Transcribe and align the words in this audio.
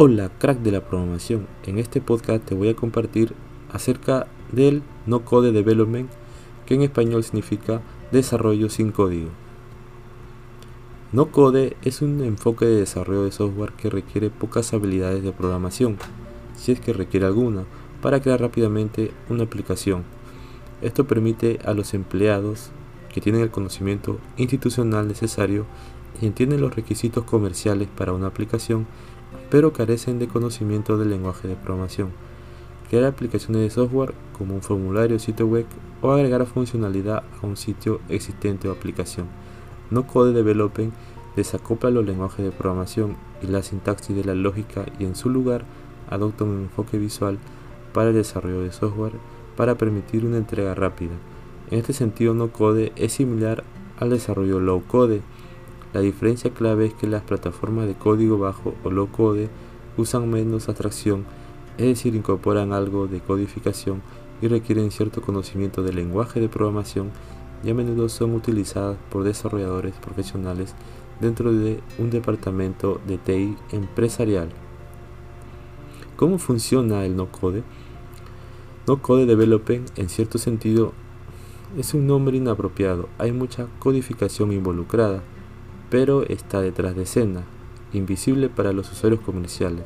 Hola, 0.00 0.30
crack 0.38 0.60
de 0.60 0.70
la 0.70 0.84
programación. 0.84 1.48
En 1.66 1.76
este 1.76 2.00
podcast 2.00 2.44
te 2.44 2.54
voy 2.54 2.68
a 2.68 2.76
compartir 2.76 3.34
acerca 3.72 4.28
del 4.52 4.84
No 5.06 5.24
Code 5.24 5.50
Development, 5.50 6.08
que 6.66 6.74
en 6.74 6.82
español 6.82 7.24
significa 7.24 7.82
desarrollo 8.12 8.70
sin 8.70 8.92
código. 8.92 9.30
No 11.10 11.32
Code 11.32 11.76
es 11.82 12.00
un 12.00 12.22
enfoque 12.22 12.64
de 12.64 12.76
desarrollo 12.76 13.24
de 13.24 13.32
software 13.32 13.72
que 13.72 13.90
requiere 13.90 14.30
pocas 14.30 14.72
habilidades 14.72 15.24
de 15.24 15.32
programación, 15.32 15.96
si 16.54 16.70
es 16.70 16.78
que 16.78 16.92
requiere 16.92 17.26
alguna, 17.26 17.64
para 18.00 18.20
crear 18.20 18.40
rápidamente 18.40 19.10
una 19.28 19.42
aplicación. 19.42 20.04
Esto 20.80 21.08
permite 21.08 21.58
a 21.64 21.74
los 21.74 21.92
empleados 21.92 22.70
que 23.12 23.20
tienen 23.20 23.42
el 23.42 23.50
conocimiento 23.50 24.20
institucional 24.36 25.08
necesario 25.08 25.66
y 26.22 26.26
entienden 26.26 26.60
los 26.60 26.76
requisitos 26.76 27.24
comerciales 27.24 27.88
para 27.96 28.12
una 28.12 28.28
aplicación, 28.28 28.86
pero 29.50 29.72
carecen 29.72 30.18
de 30.18 30.28
conocimiento 30.28 30.98
del 30.98 31.10
lenguaje 31.10 31.48
de 31.48 31.56
programación, 31.56 32.10
crear 32.88 33.04
aplicaciones 33.04 33.62
de 33.62 33.70
software 33.70 34.14
como 34.36 34.54
un 34.54 34.62
formulario 34.62 35.18
sitio 35.18 35.46
web 35.46 35.66
o 36.02 36.12
agregar 36.12 36.46
funcionalidad 36.46 37.24
a 37.42 37.46
un 37.46 37.56
sitio 37.56 38.00
existente 38.08 38.68
o 38.68 38.72
aplicación. 38.72 39.26
No 39.90 40.06
Code 40.06 40.32
Development 40.32 40.92
desacopla 41.36 41.90
los 41.90 42.04
lenguajes 42.04 42.44
de 42.44 42.50
programación 42.50 43.16
y 43.42 43.46
la 43.46 43.62
sintaxis 43.62 44.16
de 44.16 44.24
la 44.24 44.34
lógica 44.34 44.86
y 44.98 45.04
en 45.04 45.16
su 45.16 45.30
lugar 45.30 45.64
adopta 46.10 46.44
un 46.44 46.62
enfoque 46.62 46.98
visual 46.98 47.38
para 47.92 48.10
el 48.10 48.14
desarrollo 48.14 48.60
de 48.60 48.72
software 48.72 49.12
para 49.56 49.76
permitir 49.76 50.24
una 50.24 50.36
entrega 50.36 50.74
rápida. 50.74 51.14
En 51.70 51.78
este 51.78 51.92
sentido, 51.92 52.34
no 52.34 52.52
code 52.52 52.92
es 52.96 53.12
similar 53.12 53.64
al 53.98 54.10
desarrollo 54.10 54.60
low 54.60 54.82
code. 54.86 55.20
La 55.92 56.00
diferencia 56.00 56.50
clave 56.52 56.86
es 56.86 56.94
que 56.94 57.06
las 57.06 57.22
plataformas 57.22 57.86
de 57.86 57.94
código 57.94 58.38
bajo 58.38 58.74
o 58.84 58.90
low 58.90 59.08
code 59.10 59.48
usan 59.96 60.30
menos 60.30 60.68
abstracción, 60.68 61.24
es 61.78 61.86
decir, 61.86 62.14
incorporan 62.14 62.72
algo 62.72 63.06
de 63.06 63.20
codificación 63.20 64.02
y 64.42 64.48
requieren 64.48 64.90
cierto 64.90 65.22
conocimiento 65.22 65.82
del 65.82 65.96
lenguaje 65.96 66.40
de 66.40 66.48
programación 66.48 67.10
y 67.64 67.70
a 67.70 67.74
menudo 67.74 68.08
son 68.08 68.34
utilizadas 68.34 68.98
por 69.10 69.24
desarrolladores 69.24 69.94
profesionales 69.94 70.74
dentro 71.20 71.52
de 71.52 71.80
un 71.98 72.10
departamento 72.10 73.00
de 73.06 73.18
TI 73.18 73.56
empresarial. 73.72 74.50
¿Cómo 76.16 76.38
funciona 76.38 77.04
el 77.04 77.16
no-code? 77.16 77.62
No-code 78.86 79.26
development 79.26 79.90
en 79.98 80.08
cierto 80.08 80.38
sentido 80.38 80.92
es 81.76 81.94
un 81.94 82.06
nombre 82.06 82.36
inapropiado, 82.36 83.08
hay 83.18 83.32
mucha 83.32 83.66
codificación 83.78 84.52
involucrada, 84.52 85.22
pero 85.90 86.22
está 86.24 86.60
detrás 86.60 86.94
de 86.96 87.02
escena, 87.02 87.42
invisible 87.92 88.48
para 88.48 88.72
los 88.72 88.90
usuarios 88.92 89.20
comerciales. 89.20 89.84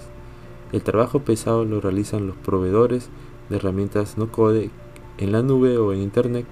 El 0.72 0.83
trabajo 0.83 1.20
pesado 1.20 1.64
lo 1.64 1.81
realizan 1.81 2.27
los 2.27 2.36
proveedores 2.36 3.08
de 3.48 3.56
herramientas 3.56 4.17
no-code 4.19 4.70
en 5.19 5.33
la 5.33 5.42
nube 5.42 5.77
o 5.78 5.92
en 5.92 6.00
Internet 6.00 6.47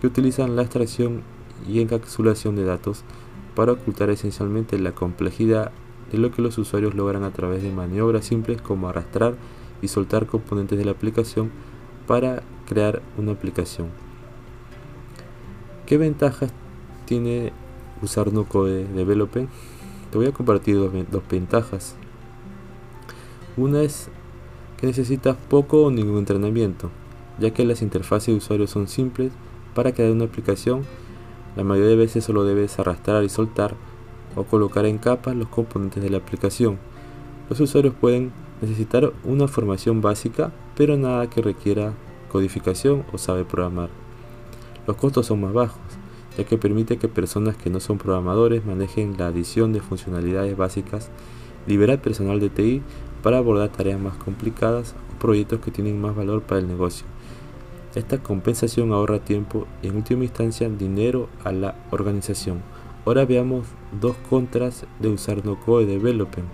que 0.00 0.06
utilizan 0.06 0.56
la 0.56 0.62
extracción 0.62 1.22
y 1.68 1.80
encapsulación 1.80 2.56
de 2.56 2.64
datos 2.64 3.04
para 3.54 3.72
ocultar 3.72 4.10
esencialmente 4.10 4.78
la 4.78 4.92
complejidad 4.92 5.72
de 6.10 6.18
lo 6.18 6.30
que 6.30 6.42
los 6.42 6.58
usuarios 6.58 6.94
logran 6.94 7.24
a 7.24 7.32
través 7.32 7.62
de 7.62 7.70
maniobras 7.70 8.26
simples 8.26 8.60
como 8.60 8.88
arrastrar 8.88 9.34
y 9.80 9.88
soltar 9.88 10.26
componentes 10.26 10.78
de 10.78 10.84
la 10.84 10.92
aplicación 10.92 11.50
para 12.06 12.42
crear 12.66 13.02
una 13.16 13.32
aplicación. 13.32 13.88
¿Qué 15.86 15.98
ventajas 15.98 16.52
tiene 17.06 17.52
usar 18.02 18.32
no 18.32 18.44
code 18.44 18.84
development? 18.88 19.48
Te 20.10 20.18
voy 20.18 20.26
a 20.26 20.32
compartir 20.32 20.76
dos, 20.76 20.92
dos 21.10 21.22
ventajas. 21.30 21.96
Una 23.56 23.82
es 23.82 24.08
que 24.76 24.86
necesitas 24.86 25.36
poco 25.48 25.84
o 25.84 25.90
ningún 25.90 26.18
entrenamiento, 26.18 26.90
ya 27.38 27.52
que 27.52 27.64
las 27.64 27.82
interfaces 27.82 28.28
de 28.28 28.38
usuario 28.38 28.66
son 28.66 28.88
simples 28.88 29.32
para 29.74 29.92
crear 29.92 30.10
una 30.10 30.24
aplicación. 30.24 30.84
La 31.56 31.64
mayoría 31.64 31.90
de 31.90 31.96
veces 31.96 32.24
solo 32.24 32.44
debes 32.44 32.78
arrastrar 32.78 33.24
y 33.24 33.28
soltar 33.28 33.74
o 34.36 34.44
colocar 34.44 34.86
en 34.86 34.98
capas 34.98 35.36
los 35.36 35.48
componentes 35.48 36.02
de 36.02 36.10
la 36.10 36.18
aplicación. 36.18 36.78
Los 37.48 37.60
usuarios 37.60 37.94
pueden 37.94 38.32
necesitar 38.60 39.12
una 39.24 39.48
formación 39.48 40.00
básica, 40.00 40.52
pero 40.76 40.96
nada 40.96 41.28
que 41.28 41.42
requiera 41.42 41.92
codificación 42.30 43.04
o 43.12 43.18
sabe 43.18 43.44
programar. 43.44 43.90
Los 44.86 44.96
costos 44.96 45.26
son 45.26 45.42
más 45.42 45.52
bajos, 45.52 45.80
ya 46.36 46.44
que 46.44 46.58
permite 46.58 46.96
que 46.96 47.08
personas 47.08 47.56
que 47.56 47.70
no 47.70 47.80
son 47.80 47.98
programadores 47.98 48.64
manejen 48.64 49.16
la 49.18 49.28
adición 49.28 49.72
de 49.72 49.80
funcionalidades 49.80 50.56
básicas, 50.56 51.10
liberar 51.66 52.00
personal 52.00 52.40
de 52.40 52.50
TI 52.50 52.82
para 53.22 53.38
abordar 53.38 53.70
tareas 53.70 54.00
más 54.00 54.16
complicadas 54.16 54.94
o 55.14 55.18
proyectos 55.20 55.60
que 55.60 55.70
tienen 55.70 56.00
más 56.00 56.16
valor 56.16 56.42
para 56.42 56.60
el 56.60 56.68
negocio. 56.68 57.06
Esta 57.94 58.22
compensación 58.22 58.92
ahorra 58.92 59.18
tiempo 59.18 59.66
y 59.82 59.88
en 59.88 59.96
última 59.96 60.24
instancia 60.24 60.68
dinero 60.70 61.28
a 61.44 61.52
la 61.52 61.74
organización. 61.90 62.62
Ahora 63.04 63.26
veamos 63.26 63.66
dos 64.00 64.16
contras 64.30 64.86
de 64.98 65.08
usar 65.08 65.44
no 65.44 65.60
code 65.60 65.86
development. 65.86 66.48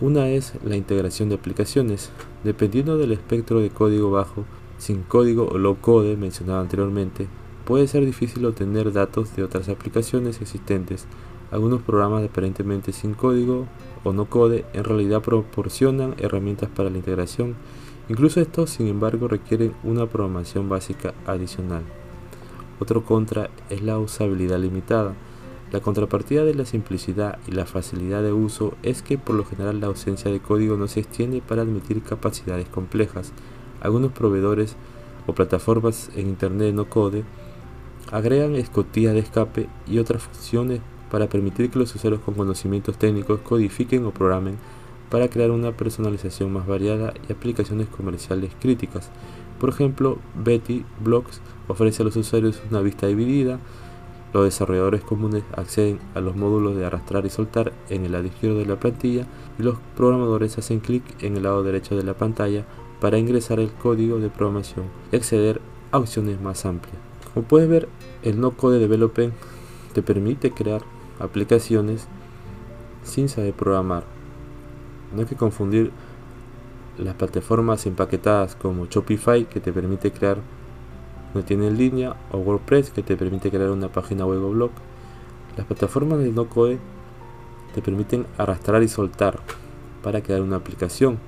Una 0.00 0.28
es 0.28 0.54
la 0.64 0.76
integración 0.76 1.28
de 1.28 1.36
aplicaciones. 1.36 2.10
Dependiendo 2.42 2.98
del 2.98 3.12
espectro 3.12 3.60
de 3.60 3.70
código 3.70 4.10
bajo, 4.10 4.44
sin 4.78 5.02
código 5.02 5.46
o 5.46 5.58
low 5.58 5.76
code 5.80 6.16
mencionado 6.16 6.60
anteriormente, 6.60 7.28
puede 7.68 7.86
ser 7.86 8.06
difícil 8.06 8.46
obtener 8.46 8.94
datos 8.94 9.36
de 9.36 9.44
otras 9.44 9.68
aplicaciones 9.68 10.40
existentes. 10.40 11.04
Algunos 11.50 11.82
programas 11.82 12.24
aparentemente 12.24 12.94
sin 12.94 13.12
código 13.12 13.66
o 14.04 14.14
no 14.14 14.24
code 14.24 14.64
en 14.72 14.84
realidad 14.84 15.20
proporcionan 15.20 16.14
herramientas 16.16 16.70
para 16.74 16.88
la 16.88 16.96
integración. 16.96 17.56
Incluso 18.08 18.40
estos, 18.40 18.70
sin 18.70 18.88
embargo, 18.88 19.28
requieren 19.28 19.74
una 19.84 20.06
programación 20.06 20.70
básica 20.70 21.12
adicional. 21.26 21.82
Otro 22.80 23.04
contra 23.04 23.50
es 23.68 23.82
la 23.82 23.98
usabilidad 23.98 24.58
limitada. 24.58 25.12
La 25.70 25.80
contrapartida 25.80 26.46
de 26.46 26.54
la 26.54 26.64
simplicidad 26.64 27.38
y 27.46 27.50
la 27.50 27.66
facilidad 27.66 28.22
de 28.22 28.32
uso 28.32 28.72
es 28.82 29.02
que 29.02 29.18
por 29.18 29.36
lo 29.36 29.44
general 29.44 29.78
la 29.82 29.88
ausencia 29.88 30.30
de 30.30 30.40
código 30.40 30.78
no 30.78 30.88
se 30.88 31.00
extiende 31.00 31.42
para 31.46 31.60
admitir 31.60 32.02
capacidades 32.02 32.66
complejas. 32.70 33.34
Algunos 33.82 34.12
proveedores 34.12 34.74
o 35.26 35.34
plataformas 35.34 36.10
en 36.16 36.28
Internet 36.28 36.74
no 36.74 36.88
code 36.88 37.24
agregan 38.10 38.54
escotillas 38.54 39.14
de 39.14 39.20
escape 39.20 39.68
y 39.86 39.98
otras 39.98 40.22
funciones 40.22 40.80
para 41.10 41.28
permitir 41.28 41.70
que 41.70 41.78
los 41.78 41.94
usuarios 41.94 42.22
con 42.22 42.34
conocimientos 42.34 42.98
técnicos 42.98 43.40
codifiquen 43.40 44.04
o 44.04 44.12
programen 44.12 44.56
para 45.10 45.28
crear 45.28 45.50
una 45.50 45.72
personalización 45.72 46.52
más 46.52 46.66
variada 46.66 47.14
y 47.28 47.32
aplicaciones 47.32 47.88
comerciales 47.88 48.52
críticas. 48.60 49.10
Por 49.58 49.70
ejemplo, 49.70 50.18
Betty 50.34 50.84
Blocks 51.00 51.40
ofrece 51.66 52.02
a 52.02 52.04
los 52.04 52.16
usuarios 52.16 52.60
una 52.70 52.80
vista 52.80 53.06
dividida, 53.06 53.58
los 54.32 54.44
desarrolladores 54.44 55.02
comunes 55.02 55.42
acceden 55.56 55.98
a 56.14 56.20
los 56.20 56.36
módulos 56.36 56.76
de 56.76 56.84
arrastrar 56.84 57.24
y 57.24 57.30
soltar 57.30 57.72
en 57.88 58.04
el 58.04 58.12
lado 58.12 58.26
izquierdo 58.26 58.58
de 58.58 58.66
la 58.66 58.78
plantilla 58.78 59.26
y 59.58 59.62
los 59.62 59.78
programadores 59.96 60.58
hacen 60.58 60.80
clic 60.80 61.02
en 61.22 61.36
el 61.36 61.44
lado 61.44 61.62
derecho 61.62 61.96
de 61.96 62.04
la 62.04 62.14
pantalla 62.14 62.66
para 63.00 63.18
ingresar 63.18 63.58
el 63.58 63.70
código 63.70 64.18
de 64.18 64.28
programación 64.28 64.86
y 65.10 65.16
acceder 65.16 65.62
a 65.92 65.98
opciones 65.98 66.40
más 66.40 66.66
amplias. 66.66 67.07
Como 67.38 67.46
puedes 67.46 67.68
ver, 67.68 67.88
el 68.24 68.40
no 68.40 68.56
code 68.56 68.80
development 68.80 69.32
te 69.92 70.02
permite 70.02 70.50
crear 70.50 70.82
aplicaciones 71.20 72.08
sin 73.04 73.28
saber 73.28 73.54
programar. 73.54 74.02
No 75.14 75.20
hay 75.20 75.26
que 75.26 75.36
confundir 75.36 75.92
las 76.98 77.14
plataformas 77.14 77.86
empaquetadas 77.86 78.56
como 78.56 78.86
Shopify 78.86 79.44
que 79.44 79.60
te 79.60 79.72
permite 79.72 80.10
crear 80.10 80.38
una 81.32 81.44
tienda 81.44 81.68
en 81.68 81.78
línea 81.78 82.16
o 82.32 82.38
WordPress 82.38 82.90
que 82.90 83.04
te 83.04 83.16
permite 83.16 83.50
crear 83.50 83.70
una 83.70 83.86
página 83.86 84.26
web 84.26 84.42
o 84.42 84.50
blog. 84.50 84.72
Las 85.56 85.64
plataformas 85.64 86.18
de 86.18 86.32
no 86.32 86.48
code 86.48 86.80
te 87.72 87.80
permiten 87.82 88.26
arrastrar 88.36 88.82
y 88.82 88.88
soltar 88.88 89.38
para 90.02 90.22
crear 90.24 90.42
una 90.42 90.56
aplicación 90.56 91.20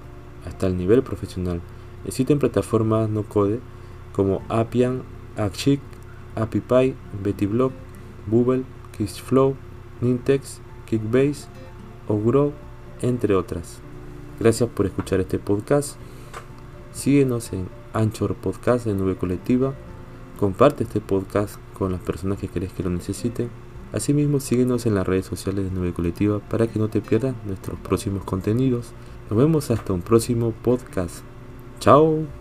hasta 0.44 0.66
el 0.66 0.76
nivel 0.76 1.04
profesional. 1.04 1.60
Existen 2.04 2.40
plataformas 2.40 3.08
no 3.08 3.22
code 3.22 3.60
como 4.12 4.42
Appian, 4.48 5.02
Archic, 5.36 5.80
AppyPy, 6.40 6.94
BettyBlock, 7.22 7.72
Google, 8.28 8.64
Kissflow, 8.96 9.56
Nintex, 10.00 10.60
Kickbase 10.86 11.46
o 12.08 12.18
Grow, 12.18 12.52
entre 13.02 13.34
otras. 13.34 13.80
Gracias 14.38 14.68
por 14.70 14.86
escuchar 14.86 15.20
este 15.20 15.38
podcast. 15.38 15.96
Síguenos 16.92 17.52
en 17.52 17.68
Anchor 17.92 18.34
Podcast 18.34 18.86
de 18.86 18.94
Nube 18.94 19.16
Colectiva. 19.16 19.74
Comparte 20.38 20.84
este 20.84 21.00
podcast 21.00 21.56
con 21.74 21.92
las 21.92 22.00
personas 22.00 22.38
que 22.38 22.48
crees 22.48 22.72
que 22.72 22.82
lo 22.82 22.90
necesiten. 22.90 23.50
Asimismo, 23.92 24.40
síguenos 24.40 24.86
en 24.86 24.94
las 24.94 25.06
redes 25.06 25.26
sociales 25.26 25.64
de 25.64 25.70
Nube 25.70 25.92
Colectiva 25.92 26.38
para 26.38 26.66
que 26.66 26.78
no 26.78 26.88
te 26.88 27.00
pierdas 27.00 27.34
nuestros 27.44 27.78
próximos 27.80 28.24
contenidos. 28.24 28.92
Nos 29.28 29.38
vemos 29.38 29.70
hasta 29.70 29.92
un 29.92 30.02
próximo 30.02 30.52
podcast. 30.62 31.22
Chao. 31.80 32.39